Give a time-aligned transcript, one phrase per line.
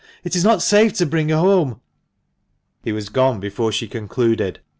[0.23, 1.79] It is not safe to bring her home."
[2.83, 4.59] He was gone before she concluded.